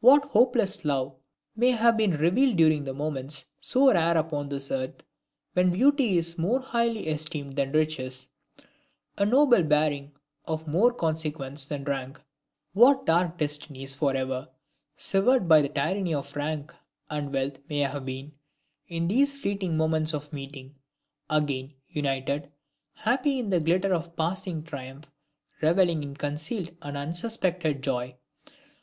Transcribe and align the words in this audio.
What 0.00 0.26
hopeless 0.26 0.84
love 0.84 1.16
may 1.56 1.70
have 1.70 1.96
been 1.96 2.18
revealed 2.18 2.58
during 2.58 2.84
the 2.84 2.92
moments 2.92 3.46
so 3.60 3.90
rare 3.90 4.14
upon 4.14 4.50
this 4.50 4.70
earth; 4.70 5.02
when 5.54 5.70
beauty 5.72 6.18
is 6.18 6.36
more 6.36 6.60
highly 6.60 7.06
esteemed 7.06 7.56
than 7.56 7.72
riches, 7.72 8.28
a 9.16 9.24
noble 9.24 9.62
bearing 9.62 10.12
of 10.44 10.68
more 10.68 10.92
consequence 10.92 11.64
than 11.64 11.84
rank! 11.84 12.20
What 12.74 13.06
dark 13.06 13.38
destinies 13.38 13.94
forever 13.94 14.50
severed 14.96 15.48
by 15.48 15.62
the 15.62 15.70
tyranny 15.70 16.12
of 16.12 16.36
rank 16.36 16.74
and 17.08 17.32
wealth 17.32 17.58
may 17.70 17.78
have 17.78 18.04
been, 18.04 18.32
in 18.86 19.08
these 19.08 19.38
fleeting 19.38 19.78
moments 19.78 20.12
of 20.12 20.30
meeting, 20.30 20.74
again 21.30 21.72
united, 21.88 22.52
happy 22.92 23.38
in 23.38 23.48
the 23.48 23.60
glitter 23.60 23.94
of 23.94 24.14
passing 24.14 24.62
triumph, 24.62 25.10
reveling 25.62 26.02
in 26.02 26.16
concealed 26.16 26.70
and 26.82 26.98
unsuspected 26.98 27.82
joy! 27.82 28.14